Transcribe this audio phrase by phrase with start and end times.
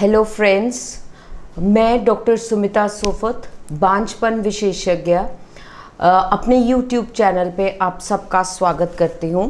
[0.00, 0.78] Hello friends
[1.58, 9.46] मैं doctor Sumita Sofat, बांझपन विशेषज्ञ अपने यूट्यूब चैनल पे आप सबका स्वागत करती हूँ।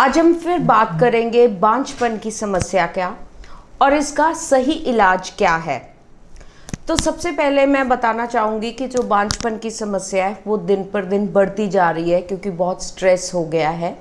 [0.00, 3.14] आज हम फिर बात करेंगे बांझपन की समस्या क्या
[3.82, 5.78] और इसका सही इलाज क्या है।
[6.88, 11.04] तो सबसे पहले मैं बताना चाहूँगी कि जो बांझपन की समस्या है, वो दिन पर
[11.04, 13.96] दिन बढ़ती जा रही है क्योंकि बहुत स्ट्रेस हो गया है।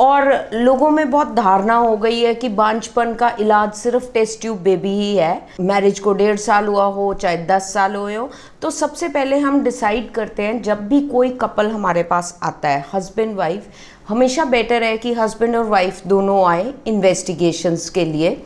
[0.00, 4.58] और लोगों में बहुत धारणा हो गई है कि बांझपन का इलाज सिर्फ़ टेस्ट ट्यूब
[4.58, 8.30] बेबी ही है। मैरिज को डेढ़ साल हुआ हो, चाहे दस साल हुए हो
[8.62, 12.84] तो सबसे पहले हम डिसाइड करते हैं जब भी कोई कपल हमारे पास आता है,
[12.94, 13.68] हस्बैंड, वाइफ,
[14.08, 18.36] हमेशा बेटर है कि हस्बैंड और वाइफ दोनों आए इन्वेस्टिगेशंस के लिए।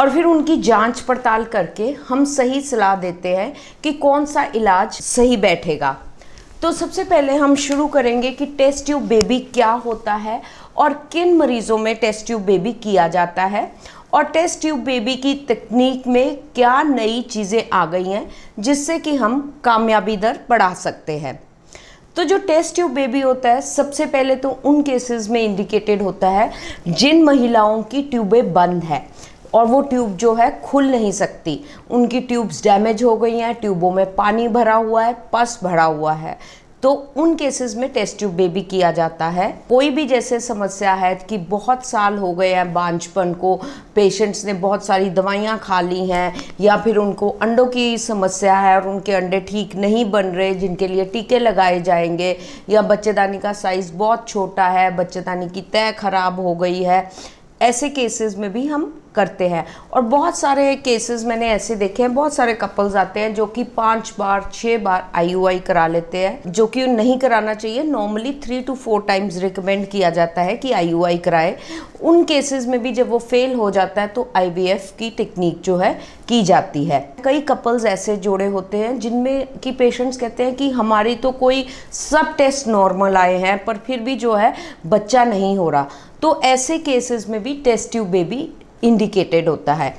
[0.00, 4.92] और फिर उनकी जाँच पड़ताल करके हम सही सलाह देते हैं कि कौन सा इलाज
[4.94, 5.96] सही बैठेगा।
[6.62, 10.40] तो सबसे पहले हम शुरू करेंगे कि टेस्ट ट्यूब बेबी क्या होता है
[10.78, 13.70] और किन मरीजों में टेस्ट ट्यूब बेबी किया जाता है
[14.14, 18.28] और टेस्ट ट्यूब बेबी की तकनीक में क्या नई चीज़ें आ गई हैं,
[18.58, 21.38] जिससे कि हम कामयाबी दर बढ़ा सकते हैं।
[22.16, 26.28] तो जो टेस्ट ट्यूब बेबी होता है, सबसे पहले तो उन केसेस में इंडिकेटेड होता
[26.28, 26.50] है
[26.88, 29.06] जिन महिलाओं की ट्यूबें बंद है
[29.54, 31.60] और वो ट्यूब जो है खुल नहीं सकती।
[31.90, 36.12] उनकी ट्यूब्स डैमेज हो गई हैं, ट्यूबों में पानी भरा हुआ है, पस भरा हुआ
[36.12, 36.38] है।
[36.82, 41.14] तो उन केसेस में टेस्ट ट्यूब बेबी किया जाता है। कोई भी जैसे समस्या है
[41.28, 43.54] कि बहुत साल हो गए हैं बांझपन को
[43.94, 48.76] पेशेंट्स ने बहुत सारी दवाइयाँ खा ली हैं, या फिर उनको अंडों की समस्या है
[48.80, 52.36] और उनके अंडे ठीक नहीं बन रहे जिनके लिए टीके लगाए जाएँगे,
[52.70, 57.10] या बच्चेदानी का साइज़ बहुत छोटा है, बच्चेदानी की तय खराब हो गई है,
[57.62, 62.14] ऐसे केसेस में भी हम करते हैं। और बहुत सारे केसेस मैंने ऐसे देखे हैं,
[62.14, 66.52] बहुत सारे कपल्स आते हैं जो कि पाँच बार छः बार आईयूआई करा लेते हैं,
[66.52, 70.72] जो कि नहीं कराना चाहिए। Normally three two four times recommend किया जाता है कि
[70.72, 71.56] IUI कराए।
[72.00, 74.50] उन केसेस में भी जब वो फेल हो जाता है तो आई
[74.98, 75.92] की टेक्निक जो है
[76.28, 80.70] की जाती है। कई कपल्स ऐसे जोड़े होते हैं जिनमें कि पेशेंट्स कहते हैं कि
[80.70, 84.54] हमारी तो कोई सब टेस्ट नॉर्मल आए हैं, पर फिर भी जो है
[84.86, 85.86] बच्चा नहीं हो रहा।
[86.22, 88.48] तो ऐसे केसेस में भी टेस्ट ट्यूब बेबी
[88.82, 89.94] इंडिकेटेड होता है।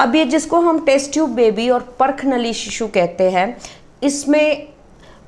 [0.00, 3.56] अब ये जिसको हम टेस्ट ट्यूब बेबी और परख नली शिशु कहते हैं,
[4.02, 4.68] इसमें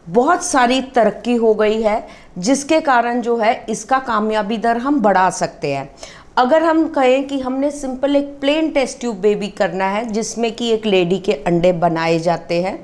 [0.09, 2.07] बहुत सारी तरक्की हो गई है,
[2.39, 5.89] जिसके कारण जो है इसका कामयाबी दर हम बढ़ा सकते हैं।
[6.37, 10.71] अगर हम कहें कि हमने सिंपल एक प्लेन टेस्ट ट्यूब बेबी करना है, जिसमें कि
[10.71, 12.79] एक लेडी के अंडे बनाए जाते हैं,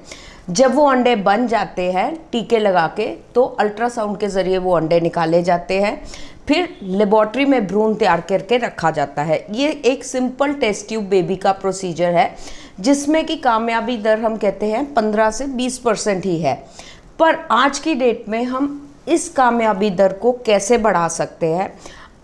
[0.51, 5.01] जब वो अंडे बन जाते हैं, टीके लगा के तो अल्ट्रासाउंड के ज़रिए वो अंडे
[5.01, 6.03] निकाले जाते हैं।
[6.49, 11.37] फिर लेबॉर्ट्री में भ्रूण तैयार करके रखा जाता है। ये एक सिंपल टेस्ट ट्यूब बेबी
[11.37, 12.37] का प्रोसीजर है,
[12.81, 16.55] जिसमें कि कामयाबी दर हम कहते हैं 15 से 20 परसेंट ही है।
[17.19, 21.73] पर आज की डेट में हम इस कामयाबी दर को कैसे बढ़ा सकते हैं?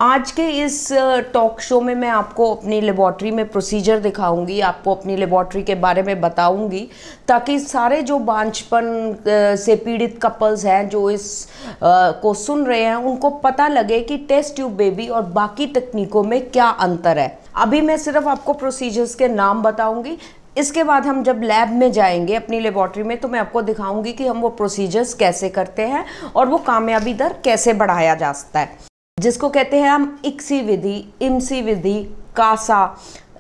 [0.01, 0.89] आज के इस
[1.33, 6.03] टॉक शो में मैं आपको अपनी लेबॉर्ट्री में प्रोसीजर दिखाऊँगी, आपको अपनी लेबॉर्ट्री के बारे
[6.03, 6.81] में बताऊँगी,
[7.29, 11.49] ताकि सारे जो बांझपन से पीड़ित कपल्स हैं, जो इस
[11.83, 16.41] को सुन रहे हैं, उनको पता लगे कि टेस्ट ट्यूब बेबी और बाकी तकनीकों में
[16.51, 20.17] क्या अंतर है। अभी मैं सिर्फ़ आपको प्रोसीजर्स के नाम बताऊँगी।
[20.57, 24.27] इसके बाद हम जब लैब में जाएँगे अपनी लेबॉर्ट्री में तो मैं आपको दिखाऊँगी कि
[24.27, 26.05] हम वो प्रोसीजर्स कैसे करते हैं
[26.37, 28.85] और वो कामयाबी दर कैसे बढ़ाया जा सकता है।
[29.19, 31.95] जिसको कहते हैं हम इक्सी विधि, इमसी विधि,
[32.37, 32.81] कासा।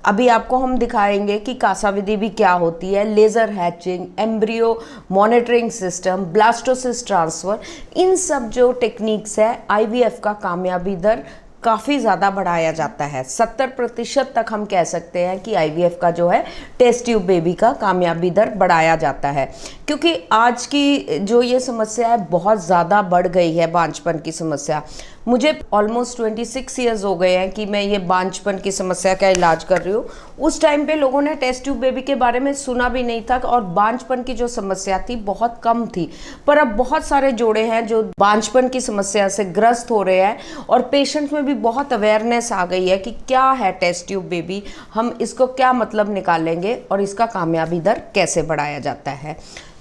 [0.04, 4.72] अभी आपको हम दिखाएँगे कि कासा विधि भी क्या होती है। Laser hatching, embryo
[5.12, 7.58] monitoring system, blastocyst transfer,
[7.96, 11.22] इन सब जो टेक्निक्स है आईवीएफ का कामयाबी दर
[11.62, 16.10] काफ़ी ज़्यादा बढ़ाया जाता है। सत्तर प्रतिशत तक हम कह सकते हैं कि आईवीएफ का
[16.10, 16.44] जो है,
[16.78, 19.46] टेस्ट ट्यूब बेबी का कामयाबी दर बढ़ाया जाता है।
[19.86, 24.82] क्योंकि आज की जो ये समस्या है, बहुत ज़्यादा बढ़ गई है बांझपन की समस्या।
[25.26, 29.64] मुझे ऑलमोस्ट 26 ईयर्स हो गए हैं कि मैं ये बांझपन की समस्या का इलाज
[29.64, 30.04] कर रही हूँ।
[30.38, 33.38] उस टाइम पे लोगों ने टेस्ट ट्यूब बेबी के बारे में सुना भी नहीं था
[33.38, 36.08] और बांझपन की जो समस्या थी बहुत कम थी।
[36.46, 40.64] पर अब बहुत सारे जोड़े हैं जो बांझपन की समस्या से ग्रस्त हो रहे हैं
[40.68, 44.62] और पेशेंट में भी बहुत अवेयरनेस आ गई है कि क्या है टेस्ट ट्यूब बेबी
[44.94, 49.36] हम इसको क्या मतलब निकालेंगे और इसका कामयाबी दर कैसे बढ़ाया जाता है।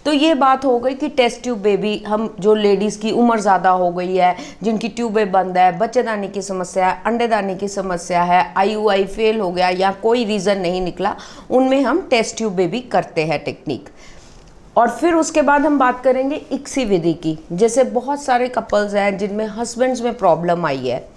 [0.05, 3.69] तो ये बात हो गई कि टेस्ट ट्यूब बेबी हम जो लेडीज़ की उम्र ज़्यादा
[3.71, 8.43] हो गई है, जिनकी ट्यूबें बंद है बच्चेदानी की समस्या है अंडेदानी की समस्या है
[8.57, 11.15] आईयूआई फेल हो गया या कोई रीज़न नहीं निकला,
[11.51, 13.89] उनमें हम टेस्ट ट्यूब बेबी करते हैं टेक्निक
[14.75, 19.17] और फिर उसके बाद हम बात करेंगे इक्सी विधि की, जैसे बहुत सारे कपल्स हैं
[19.17, 21.07] जिनमें हस्बैंड्स में प्रॉब्लम आई है।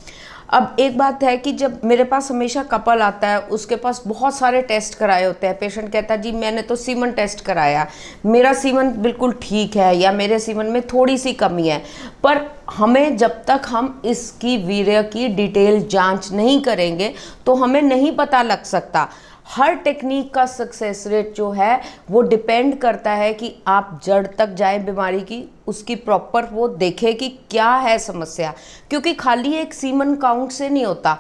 [0.49, 4.35] अब एक बात है कि जब मेरे पास हमेशा कपल आता है, उसके पास बहुत
[4.35, 7.87] सारे टेस्ट कराए होते हैं। पेशेंट कहता है, जी, मैंने तो सीमन टेस्ट कराया।
[8.27, 11.83] मेरा सीमन बिल्कुल ठीक है या मेरे सीमन में थोड़ी सी कमी है,
[12.25, 12.41] पर
[12.71, 17.13] हमें जब तक हम इसकी वीर्य की डिटेल जाँच नहीं करेंगे
[17.47, 19.09] तो हमें नहीं पता लग सकता।
[19.49, 21.81] हर टेक्निक का सक्सेस रेट जो है,
[22.11, 27.17] वो डिपेंड करता है कि आप जड़ तक जाए बीमारी की, उसकी प्रॉपर वो देखें
[27.17, 28.55] कि क्या है समस्या।
[28.91, 31.19] क्योंकि खाली एक सीमन काउंट से नहीं होता।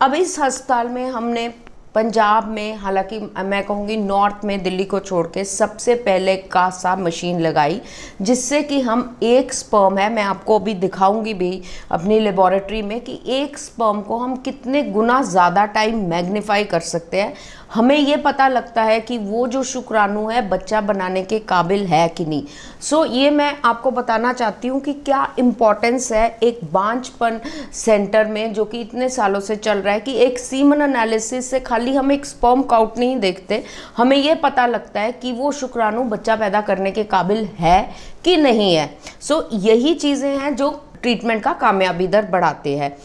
[0.00, 1.54] अब इस अस्पताल में हमने
[1.94, 7.40] पंजाब में, हालाँकि मैं कहूँगी नॉर्थ में दिल्ली को छोड़ के सबसे पहले कासा मशीन
[7.40, 7.80] लगाई,
[8.22, 13.20] जिससे कि हम एक स्पर्म है, मैं आपको अभी दिखाऊँगी भी अपनी लेबोरेटरी में कि
[13.28, 17.32] एक स्पर्म को हम कितने गुना ज़्यादा टाइम मैग्नीफाई कर सकते हैं।
[17.74, 22.06] हमें ये पता लगता है कि वो जो शुक्राणु है, बच्चा बनाने के काबिल है
[22.08, 22.42] कि नहीं।
[22.80, 27.40] सो so, ये मैं आपको बताना चाहती हूँ कि क्या इम्पोर्टेंस है एक बांझपन
[27.74, 31.60] सेंटर में जो कि इतने सालों से चल रहा है कि एक सीमन एनालिसिस से
[31.60, 33.62] खाली हम एक स्पर्म काउट नहीं देखते।
[33.96, 37.90] हमें ये पता लगता है कि वो शुक्राणु बच्चा पैदा करने के काबिल है
[38.24, 38.90] कि नहीं है।
[39.20, 40.70] सो so, यही चीज़ें हैं जो
[41.02, 42.96] ट्रीटमेंट का कामयाबी दर बढ़ाते हैं।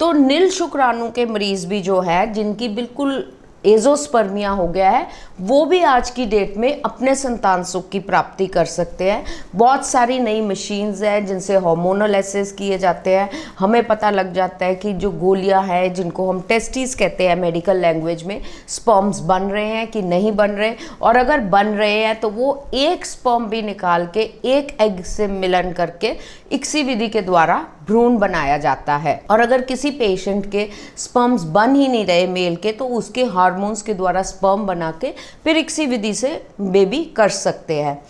[0.00, 3.32] तो नील शुक्राणु के मरीज़ भी जो है जिनकी बिल्कुल
[3.64, 5.06] एजोस्पर्मिया हो गया है,
[5.40, 9.24] वो भी आज की डेट में अपने संतान सुख की प्राप्ति कर सकते हैं।
[9.56, 14.66] बहुत सारी नई मशीन्स हैं जिनसे हार्मोनल एसेस किए जाते हैं। हमें पता लग जाता
[14.66, 19.42] है कि जो गोलियाँ हैं, जिनको हम टेस्टिस कहते हैं मेडिकल लैंग्वेज में स्पर्म्स बन
[19.42, 20.74] रहे हैं कि नहीं बन रहे?
[21.02, 25.26] और अगर बन रहे हैं तो वो एक स्पर्म भी निकाल के एक एग से
[25.26, 26.16] मिलन करके
[26.52, 31.74] इक्सी विधि के द्वारा भ्रूण बनाया जाता है। और अगर किसी पेशेंट के स्पर्म्स बन
[31.74, 35.12] ही नहीं रहे मेल के तो उसके हार्मोन्स के द्वारा स्पर्म बना के
[35.44, 38.02] फिर इसी विधि से बेबी कर सकते हैं।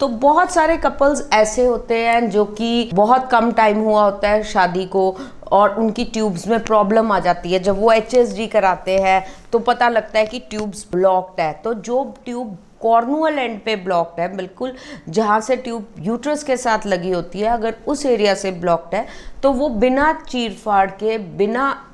[0.00, 4.42] तो बहुत सारे कपल्स ऐसे होते हैं जो कि बहुत कम टाइम हुआ होता है
[4.44, 5.16] शादी को,
[5.52, 9.88] और उनकी ट्यूब्स में प्रॉब्लम आ जाती है। जब वो एच कराते हैं तो पता
[9.88, 14.72] लगता है कि ट्यूब्स ब्लॉक्ड है। तो जो ट्यूब कॉर्नुअल एंड पे ब्लॉक्ड है बिल्कुल
[15.08, 19.06] जहाँ से ट्यूब यूट्रस के साथ लगी होती है अगर उस एरिया से ब्लॉक्ड है
[19.42, 21.84] तो वो बिना चीर फाड़ के बिना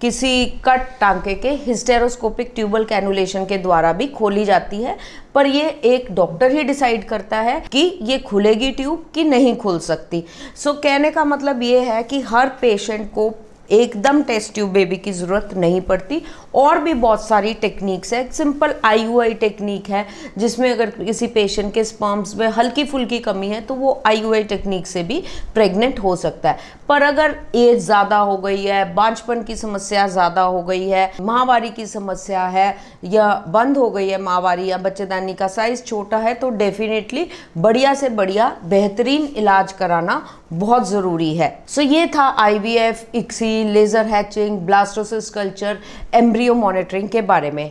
[0.00, 4.96] किसी कट टांके के हिस्टेरोस्कोपिक ट्यूबल कैनुलेशन के द्वारा भी खोली जाती है।
[5.34, 9.78] पर ये एक डॉक्टर ही डिसाइड करता है कि ये खुलेगी ट्यूब कि नहीं खुल
[9.78, 10.24] सकती।
[10.56, 13.28] सो so, कहने का मतलब ये है कि हर पेशेंट को
[13.72, 16.22] एकदम टेस्ट ट्यूब बेबी की ज़रूरत नहीं पड़ती।
[16.54, 20.06] और भी बहुत सारी टेक्निक्स है। सिंपल आईयूआई टेक्निक है,
[20.38, 24.86] जिसमें अगर किसी पेशेंट के स्पर्म्स में हल्की फुल्की कमी है तो वो आईयूआई टेक्निक
[24.86, 25.22] से भी
[25.54, 30.42] प्रेग्नेंट हो सकता है। पर अगर एज ज़्यादा हो गई है, बांझपन की समस्या ज़्यादा
[30.42, 35.34] हो गई है माहवारी की समस्या है, या बंद हो गई है माहवारी या बच्चेदानी
[35.34, 37.26] का साइज़ छोटा है तो डेफिनेटली
[37.58, 40.22] बढ़िया से बढ़िया बेहतरीन इलाज कराना
[40.52, 45.78] बहुत ज़रूरी है। सो so, ये था I V F ICSI laser hatching blastocyst culture
[46.14, 47.70] embryo monitoring के बारे में।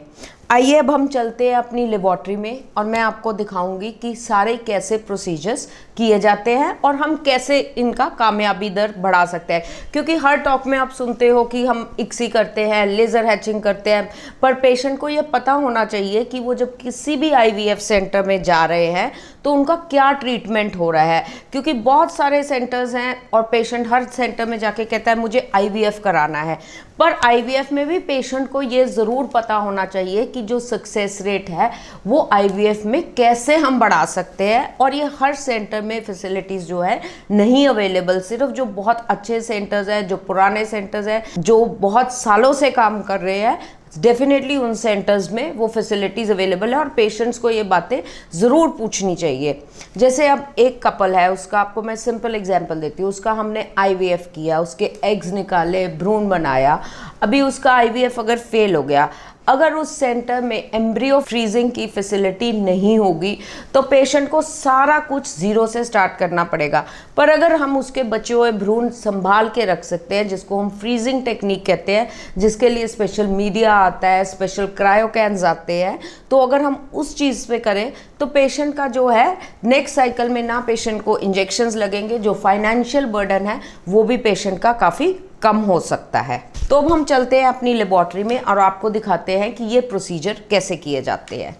[0.51, 4.98] आइए अब हम चलते हैं अपनी लेबॉर्ट्री में और मैं आपको दिखाऊँगी कि सारे कैसे
[4.98, 5.65] प्रोसीजर्स
[5.98, 9.63] किए जाते हैं और हम कैसे इनका कामयाबी दर बढ़ा सकते हैं।
[9.94, 13.94] क्योंकि हर टॉक में आप सुनते हो कि हम इक्सी करते हैं लेज़र हैचिंग करते
[13.94, 14.09] हैं,
[14.42, 18.42] पर पेशेंट को ये पता होना चाहिए कि वो जब किसी भी आईवीएफ सेंटर में
[18.44, 19.12] जा रहे हैं
[19.44, 24.03] तो उनका क्या ट्रीटमेंट हो रहा है। क्योंकि बहुत सारे सेंटर्स हैं और पेशेंट हर
[24.06, 26.59] सेंटर में जाके कहता है, मुझे आईवीएफ कराना है।
[27.00, 31.50] पर आईवीएफ में भी पेशेंट को ये ज़रूर पता होना चाहिए कि जो सक्सेस रेट
[31.50, 31.72] है,
[32.08, 34.78] वो आईवीएफ में कैसे हम बढ़ा सकते हैं?
[34.78, 37.00] और ये हर सेंटर में फैसिलिटीज़ जो है,
[37.32, 42.54] नहीं अवेलेबल सिर्फ़ जो बहुत अच्छे सेंटर्स हैं, जो पुराने सेंटर्स हैं, जो बहुत सालों
[42.54, 43.60] से काम कर रहे हैं
[43.98, 48.02] डेफिनेटली उन सेंटर्स में वो फैसिलिटीज़ अवेलेबल है और पेशेंट्स को ये बातें
[48.34, 49.62] ज़रूर पूछनी चाहिए।
[49.98, 54.30] जैसे अब एक कपल है, उसका आपको मैं सिंपल एग्जांपल देती हूँ। उसका हमने आईवीएफ
[54.36, 56.80] किया, उसके एग्स निकाले, भ्रूण बनाया।
[57.22, 59.10] अभी उसका आईवीएफ अगर फेल हो गया
[59.51, 63.38] अगर उस सेंटर में एम्ब्रियो फ्रीजिंग की फैसिलिटी नहीं होगी
[63.74, 66.84] तो पेशेंट को सारा कुछ ज़ीरो से स्टार्ट करना पड़ेगा।
[67.17, 71.24] पर अगर हम उसके बचे हुए भ्रूण संभाल के रख सकते हैं, जिसको हम फ्रीजिंग
[71.25, 76.62] टेक्निक कहते हैं, जिसके लिए स्पेशल मीडिया आता है स्पेशल क्रायोकैंस आते हैं तो अगर
[76.62, 81.01] हम उस चीज़ पे करें तो पेशेंट का जो है नेक्स्ट साइकिल में ना पेशेंट
[81.03, 86.19] को इंजेक्शंस लगेंगे, जो फाइनेंशियल बर्डन है, वो भी पेशेंट का काफ़ी कम हो सकता
[86.19, 89.81] है। तो अब हम चलते हैं अपनी लेबॉर्ट्री में और आपको दिखाते हैं कि ये
[89.81, 91.55] प्रोसीजर कैसे किए जाते हैं।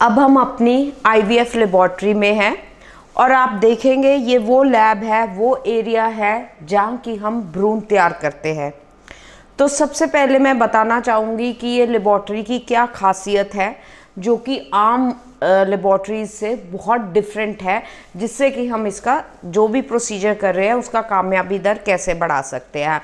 [0.00, 2.56] अब हम अपनी आईवीएफ लेबॉर्ट्री में हैं
[3.16, 8.12] और आप देखेंगे ये वो लैब है, वो एरिया है जहाँ की हम भ्रूण तैयार
[8.12, 8.72] करते हैं।
[9.58, 13.76] तो सबसे पहले मैं बताना चाहूँगी कि ये लेबॉर्ट्री की क्या खासियत है,
[14.18, 15.08] जो कि आम
[15.42, 17.82] लेबॉर्ट्रीज से बहुत डिफरेंट है,
[18.16, 22.40] जिससे कि हम इसका जो भी प्रोसीजर कर रहे हैं, उसका कामयाबी दर कैसे बढ़ा
[22.42, 23.00] सकते हैं।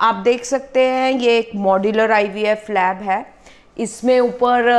[0.00, 3.24] आप देख सकते हैं, ये एक मॉड्यूलर आईवीएफ लैब है।
[3.78, 4.70] इसमें ऊपर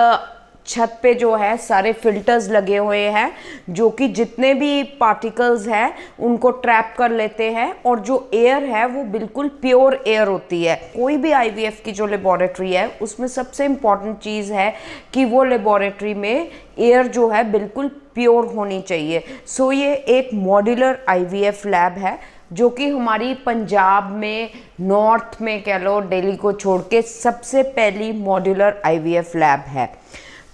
[0.65, 3.31] छत पे जो है, सारे फिल्टर्स लगे हुए हैं,
[3.69, 8.85] जो कि जितने भी पार्टिकल्स हैं, उनको ट्रैप कर लेते हैं और जो एयर है,
[8.87, 13.65] वो बिल्कुल प्योर एयर होती है। कोई भी आईवीएफ की जो लेबोरेटरी है, उसमें सबसे
[13.65, 14.73] इंपॉर्टेंट चीज़ है
[15.13, 16.47] कि वो लेबोरेटरी में
[16.79, 22.17] एयर जो है, बिल्कुल प्योर होनी चाहिए। सो ये एक मॉड्यूलर आईवीएफ लैब है,
[22.53, 24.49] जो कि हमारी पंजाब में
[24.81, 29.91] नॉर्थ में कह लो, दिल्ली को छोड़ के सबसे पहली मॉड्यूलर आईवीएफ लैब है।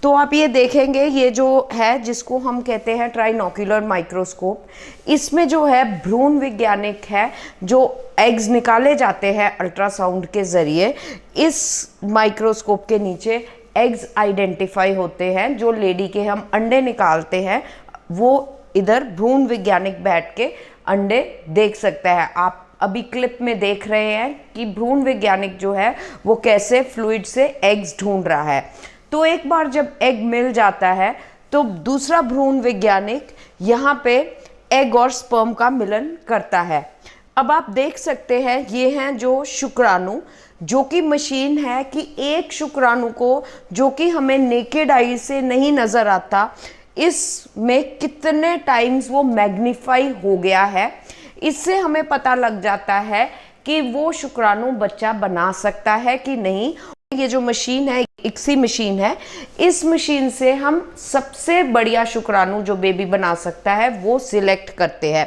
[0.02, 4.66] तो आप ये देखेंगे, ये जो है, जिसको हम कहते हैं ट्राइनोक्यूलर माइक्रोस्कोप,
[5.08, 7.30] इसमें जो है भ्रूण वैज्ञानिक है,
[7.64, 10.94] जो एग्स निकाले जाते हैं अल्ट्रासाउंड के ज़रिए,
[11.36, 17.62] इस माइक्रोस्कोप के नीचे एग्स आइडेंटिफाई होते हैं, जो लेडी के हम अंडे निकालते हैं,
[18.12, 20.50] वो इधर भ्रूण वैज्ञानिक बैठ के
[20.86, 25.72] अंडे देख सकता है। आप अभी क्लिप में देख रहे हैं कि भ्रूण वैज्ञानिक जो
[25.72, 25.94] है,
[26.26, 30.92] वो कैसे फ्लूइड से एग्स ढूंढ रहा है। तो एक बार जब एग मिल जाता
[30.92, 31.14] है
[31.52, 33.28] तो दूसरा भ्रूण वैज्ञानिक
[33.62, 34.16] यहाँ पे
[34.72, 36.84] एग और स्पर्म का मिलन करता है।
[37.36, 40.20] अब आप देख सकते हैं, ये हैं जो शुक्राणु,
[40.62, 45.72] जो कि मशीन है कि एक शुक्राणु को, जो कि हमें नेकेड आई से नहीं
[45.72, 46.48] नज़र आता,
[46.98, 50.90] इसमें कितने टाइम्स वो मैग्नीफाई हो गया है,
[51.42, 53.28] इससे हमें पता लग जाता है
[53.66, 56.74] कि वो शुक्राणु बच्चा बना सकता है कि नहीं।
[57.10, 59.16] ये जो मशीन है इक्सी मशीन है,
[59.60, 65.12] इस मशीन से हम सबसे बढ़िया शुक्राणु जो बेबी बना सकता है, वो सिलेक्ट करते
[65.12, 65.26] हैं।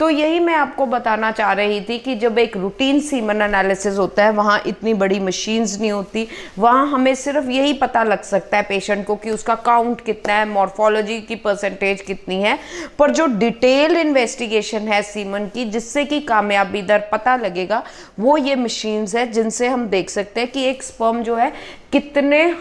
[0.00, 4.24] तो यही मैं आपको बताना चाह रही थी कि जब एक रूटीन सीमन एनालिसिस होता
[4.24, 6.26] है, वहाँ इतनी बड़ी मशीन्स नहीं होती,
[6.58, 10.48] वहाँ हमें सिर्फ़ यही पता लग सकता है पेशेंट को कि उसका काउंट कितना है
[10.48, 12.58] मॉर्फोलॉजी की परसेंटेज कितनी है।
[12.98, 17.82] पर जो डिटेल इन्वेस्टिगेशन है सीमन की, जिससे कि कामयाबी दर पता लगेगा,
[18.20, 21.52] वो ये मशीन्स है जिनसे हम देख सकते हैं कि एक स्पर्म जो है,
[21.92, 22.54] कितने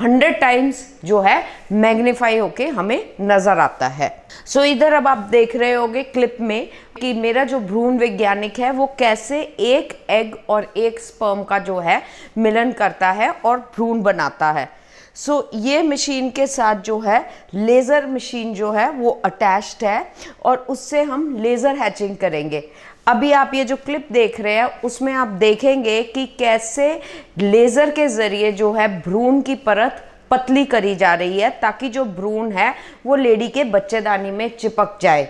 [0.00, 4.08] हंड्रेड टाइम्स जो है मैग्नीफाई होके हमें नज़र आता है।
[4.44, 6.68] सो so, इधर अब आप देख रहे होगे क्लिप में
[7.00, 11.78] कि मेरा जो भ्रूण वैज्ञानिक है वो कैसे एक एग और एक स्पर्म का जो
[11.78, 12.02] है
[12.38, 14.68] मिलन करता है और भ्रूण बनाता है।
[15.16, 17.18] सो so, ये मशीन के साथ जो है
[17.54, 20.06] लेज़र मशीन जो है वो अटैच्ड है
[20.44, 22.62] और उससे हम लेज़र हैचिंग करेंगे।
[23.08, 27.00] अभी आप ये जो क्लिप देख रहे हैं, उसमें आप देखेंगे कि कैसे
[27.38, 32.04] लेज़र के ज़रिए जो है भ्रूण की परत पतली करी जा रही है, ताकि जो
[32.04, 32.74] भ्रूण है,
[33.06, 35.24] वो लेडी के बच्चेदानी में चिपक जाए,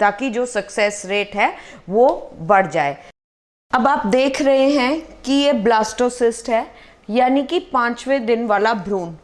[0.00, 1.52] ताकि जो सक्सेस रेट है,
[1.88, 2.96] वो बढ़ जाए।
[3.72, 6.66] अब आप देख रहे हैं कि ये ब्लास्टोसिस्ट है,
[7.10, 9.14] यानी कि पाँचवें दिन वाला भ्रूण।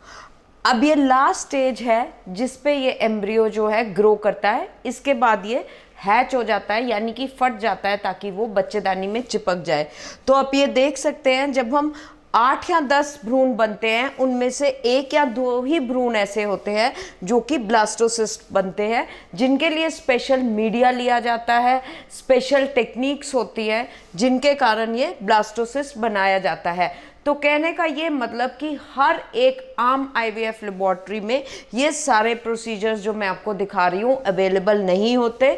[0.65, 5.15] अब ये लास्ट स्टेज है जिस पे ये एम्ब्रियो जो है ग्रो करता है। इसके
[5.17, 5.67] बाद ये
[5.99, 9.87] हैच हो जाता है, यानी कि फट जाता है ताकि वो बच्चेदानी में चिपक जाए।
[10.27, 11.93] तो आप ये देख सकते हैं, जब हम
[12.35, 16.71] आठ या दस भ्रूण बनते हैं, उनमें से एक या दो ही भ्रूण ऐसे होते
[16.71, 16.93] हैं
[17.25, 23.67] जो कि ब्लास्टोसिस्ट बनते हैं, जिनके लिए स्पेशल मीडिया लिया जाता है स्पेशल टेक्निक्स होती
[23.69, 26.93] है, जिनके कारण ये ब्लास्टोसिस्ट बनाया जाता है।
[27.27, 31.43] तो कहने का ये मतलब कि हर एक आम आईवीएफ लेबॉर्ट्री में
[31.75, 35.57] ये सारे प्रोसीजर्स जो मैं आपको दिखा रही हूँ अवेलेबल नहीं होते।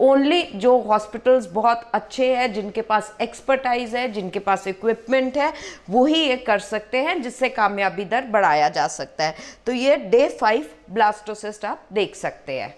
[0.00, 5.52] ओनली जो हॉस्पिटल्स बहुत अच्छे हैं, जिनके पास एक्सपर्टाइज है, जिनके पास इक्विपमेंट है,
[5.90, 9.34] वही ये कर सकते हैं, जिससे कामयाबी दर बढ़ाया जा सकता है।
[9.66, 12.74] तो ये डे फाइव ब्लास्टोसिस्ट आप देख सकते हैं।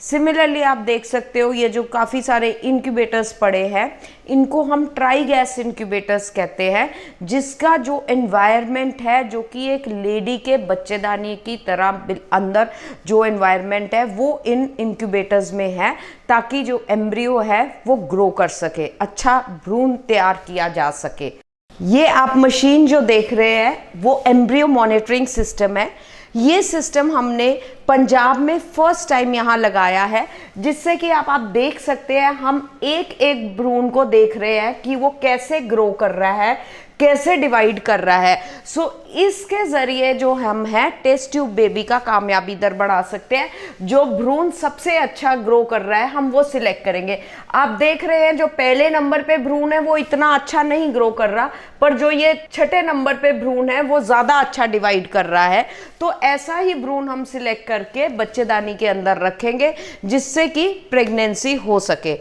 [0.00, 3.90] सिमिलरली आप देख सकते हो, ये जो काफ़ी सारे इंक्यूबेटर्स पड़े हैं,
[4.28, 6.90] इनको हम ट्राई गैस इंक्यूबेटर्स कहते हैं,
[7.22, 12.68] जिसका जो एनवायरनमेंट है, जो कि एक लेडी के बच्चेदानी की तरह अंदर
[13.06, 15.94] जो एनवायरनमेंट है, वो इन इंक्यूबेटर्स में है,
[16.28, 21.32] ताकि जो एम्ब्रियो है, वो ग्रो कर सके अच्छा भ्रूण तैयार किया जा सके।
[21.80, 25.90] ये आप मशीन जो देख रहे हैं, वो एम्ब्रियो मॉनिटरिंग सिस्टम है।
[26.38, 27.50] ये सिस्टम हमने
[27.88, 30.26] पंजाब में फ़र्स्ट टाइम यहाँ लगाया है,
[30.58, 34.80] जिससे कि आप आप देख सकते हैं, हम एक एक भ्रूण को देख रहे हैं
[34.82, 36.56] कि वो कैसे ग्रो कर रहा है।
[37.00, 38.40] कैसे डिवाइड कर रहा है?
[38.66, 43.36] सो so, इसके ज़रिए जो हम हैं टेस्ट ट्यूब बेबी का कामयाबी दर बढ़ा सकते
[43.36, 43.50] हैं।
[43.82, 47.18] जो भ्रूण सबसे अच्छा ग्रो कर रहा है हम वो सिलेक्ट करेंगे।
[47.54, 51.10] आप देख रहे हैं जो पहले नंबर पे भ्रूण है वो इतना अच्छा नहीं ग्रो
[51.12, 51.50] कर रहा
[51.80, 55.66] पर जो ये छठे नंबर पे भ्रूण है वो ज़्यादा अच्छा डिवाइड कर रहा है।
[56.00, 59.74] तो ऐसा ही भ्रूण हम सिलेक्ट करके बच्चेदानी के अंदर रखेंगे
[60.04, 62.18] जिससे कि प्रेगनेंसी हो सके।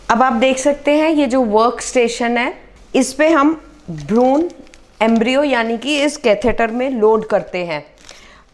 [0.00, 2.52] अब आप देख सकते हैं ये जो वर्क स्टेशन है
[2.94, 4.42] इस पे हम भ्रूण
[5.02, 7.84] एम्ब्रियो यानी कि इस कैथेटर में लोड करते हैं।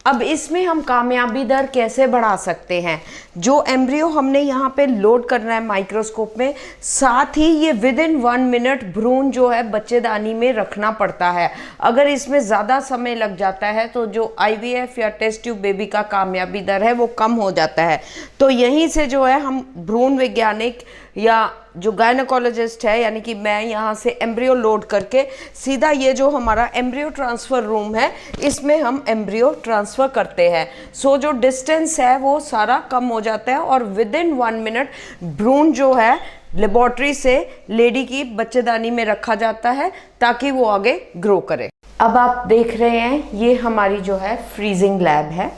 [0.05, 3.01] अब इसमें हम कामयाबी दर कैसे बढ़ा सकते हैं?
[3.37, 8.15] जो एम्ब्रियो हमने यहाँ पे लोड करना है माइक्रोस्कोप में, साथ ही ये विद इन
[8.15, 11.49] वन मिनट भ्रूण जो है बच्चेदानी में रखना पड़ता है।
[11.81, 16.01] अगर इसमें ज़्यादा समय लग जाता है तो जो आईवीएफ या टेस्ट ट्यूब बेबी का
[16.03, 18.01] कामयाबी दर है, वो कम हो जाता है।
[18.39, 20.83] तो यहीं से जो है हम भ्रूण वैज्ञानिक
[21.15, 25.23] या जो गायनोकोलॉजिस्ट है यानी कि मैं यहाँ से एम्ब्रियो लोड करके
[25.55, 28.11] सीधा ये जो हमारा एम्ब्रियो ट्रांसफ़र रूम है
[28.43, 33.19] इसमें हम एम्ब्रियो ट्रांसफ़र करते हैं। सो so, जो डिस्टेंस है वो सारा कम हो
[33.21, 34.89] जाता है और विद इन वन मिनट
[35.23, 36.17] भ्रूण जो है
[36.55, 37.35] लेबॉर्ट्री से
[37.69, 39.91] लेडी की बच्चेदानी में रखा जाता है
[40.21, 41.69] ताकि वो आगे ग्रो करे।
[42.01, 45.51] अब आप देख रहे हैं ये हमारी जो है फ्रीजिंग लैब है।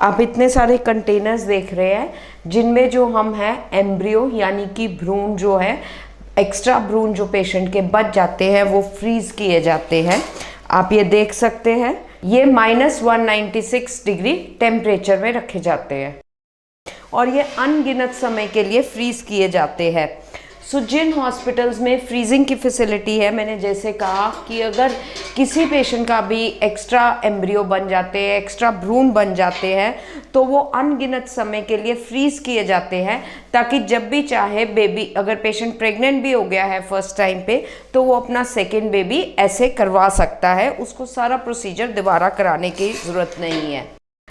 [0.00, 2.12] आप इतने सारे कंटेनर्स देख रहे हैं,
[2.46, 5.78] जिनमें जो हम हैं एम्ब्रियो यानी कि भ्रूण जो है
[6.38, 10.22] एक्स्ट्रा भ्रूण जो पेशेंट के बच जाते हैं, वो फ्रीज किए जाते हैं।
[10.70, 13.26] आप ये देख सकते हैं, ये माइनस वन
[14.06, 16.20] डिग्री टेम्परेचर में रखे जाते हैं।
[17.12, 20.08] और ये अनगिनत समय के लिए फ्रीज किए जाते हैं।
[20.66, 24.92] सो जिन हॉस्पिटल्स में फ्रीजिंग की फैसिलिटी है, मैंने जैसे कहा कि अगर
[25.36, 29.94] किसी पेशेंट का भी एक्स्ट्रा एम्ब्रियो बन जाते हैं एक्स्ट्रा भ्रूण बन जाते हैं
[30.34, 35.12] तो वो अनगिनत समय के लिए फ्रीज किए जाते हैं, ताकि जब भी चाहे बेबी
[35.16, 39.20] अगर पेशेंट प्रेग्नेंट भी हो गया है फ़र्स्ट टाइम पे तो वो अपना सेकेंड बेबी
[39.38, 43.84] ऐसे करवा सकता है, उसको सारा प्रोसीजर दोबारा कराने की ज़रूरत नहीं है।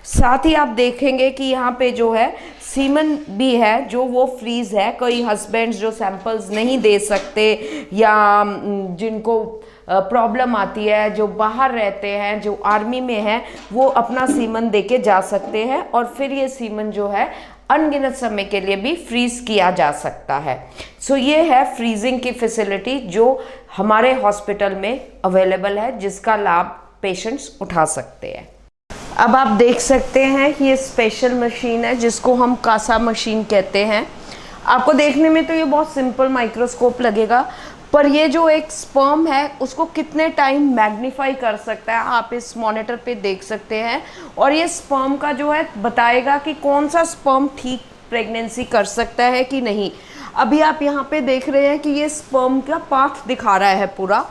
[0.05, 2.33] साथ ही आप देखेंगे कि यहाँ पे जो है
[2.63, 7.53] सीमन भी है, जो वो फ्रीज है। कई हस्बैंड्स जो सैंपल्स नहीं दे सकते
[7.93, 8.43] या
[8.99, 9.43] जिनको
[9.89, 13.41] प्रॉब्लम आती है, जो बाहर रहते हैं, जो आर्मी में है,
[13.73, 17.29] वो अपना सीमन दे के जा सकते हैं और फिर ये सीमन जो है,
[17.69, 20.57] अनगिनत समय के लिए भी फ्रीज किया जा सकता है।
[20.99, 23.43] सो so, ये है फ्रीजिंग की फैसिलिटी जो
[23.77, 28.47] हमारे हॉस्पिटल में अवेलेबल है, जिसका लाभ पेशेंट्स उठा सकते हैं।
[29.17, 33.83] अब आप देख सकते हैं कि ये स्पेशल मशीन है, जिसको हम कासा मशीन कहते
[33.85, 34.05] हैं।
[34.65, 37.41] आपको देखने में तो ये बहुत सिंपल माइक्रोस्कोप लगेगा,
[37.93, 42.55] पर ये जो एक स्पर्म है, उसको कितने टाइम मैग्नीफाई कर सकता है, आप इस
[42.57, 44.01] मॉनिटर पे देख सकते हैं।
[44.37, 49.23] और ये स्पर्म का जो है, बताएगा कि कौन सा स्पर्म ठीक प्रेगनेंसी कर सकता
[49.25, 49.91] है कि नहीं।
[50.35, 53.85] अभी आप यहाँ पे देख रहे हैं कि ये स्पर्म का पाथ दिखा रहा है
[53.87, 54.25] पूरा।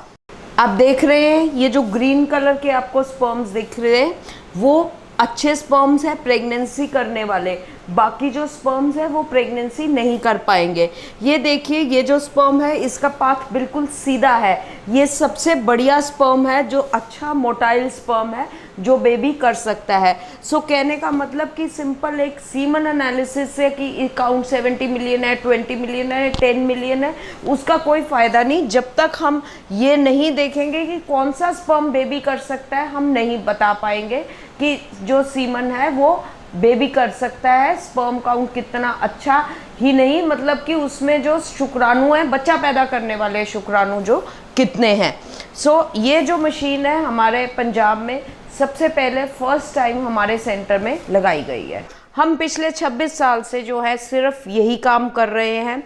[0.59, 4.15] आप देख रहे हैं, ये जो ग्रीन कलर के आपको स्पर्म्स दिख रहे हैं,
[4.57, 7.59] वो अच्छे स्पर्म्स हैं प्रेगनेंसी करने वाले।
[7.91, 10.89] बाकी जो स्पर्म्स हैं वो प्रेगनेंसी नहीं कर पाएँगे।
[11.23, 14.55] ये देखिए ये जो स्पर्म है इसका पाथ बिल्कुल सीधा है।
[14.91, 18.49] ये सबसे बढ़िया स्पर्म है जो अच्छा मोटाइल स्पर्म है
[18.81, 23.55] जो बेबी कर सकता है। सो so, कहने का मतलब कि सिंपल एक सीमन एनालिसिस
[23.57, 27.15] से कि काउंट 70 मिलियन है 20 मिलियन है 10 मिलियन है
[27.49, 32.21] उसका कोई फ़ायदा नहीं। जब तक हम ये नहीं देखेंगे कि कौन सा स्पर्म बेबी
[32.21, 34.25] कर सकता है हम नहीं बता पाएँगे।
[34.61, 36.25] कि जो सीमन है वो
[36.57, 39.49] बेबी कर सकता है। स्पर्म काउंट कितना अच्छा
[39.81, 44.89] ही नहीं मतलब कि उसमें जो शुक्राणु हैं बच्चा पैदा करने वाले शुक्राणु जो कितने
[44.89, 45.21] हैं।
[45.55, 48.23] सो so, ये जो मशीन है हमारे पंजाब में
[48.59, 51.85] सबसे पहले फ़र्स्ट टाइम हमारे सेंटर में लगाई गई है।
[52.17, 55.83] हम पिछले 26 साल से जो है सिर्फ़ यही काम कर रहे हैं।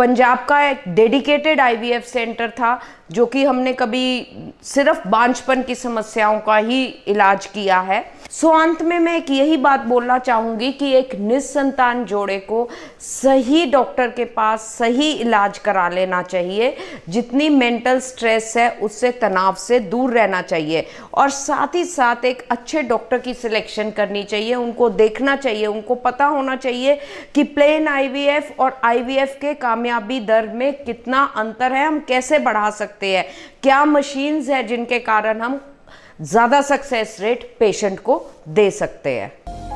[0.00, 4.26] पंजाब का एक डेडिकेटेड आईवीएफ सेंटर था, जो कि हमने कभी
[4.64, 9.56] सिर्फ़ बांझपन की समस्याओं का ही इलाज किया है। सो अंत में मैं एक यही
[9.56, 12.68] बात बोलना चाहूँगी कि एक निसंतान जोड़े को
[13.00, 16.76] सही डॉक्टर के पास सही इलाज करा लेना चाहिए।
[17.08, 22.46] जितनी मेंटल स्ट्रेस है, उससे तनाव से दूर रहना चाहिए। और साथ ही साथ एक
[22.50, 26.98] अच्छे डॉक्टर की सिलेक्शन करनी चाहिए। उनको देखना चाहिए, उनको पता होना चाहिए
[27.34, 32.70] कि प्लेन आईवीएफ और आईवीएफ के कामयाबी दर में कितना अंतर है, हम कैसे बढ़ा
[32.70, 33.26] सकते हैं।
[33.62, 35.60] क्या मशीन्स है जिनके कारण हम
[36.22, 38.14] ज़्यादा सक्सेस रेट पेशेंट को
[38.48, 39.69] दे सकते हैं।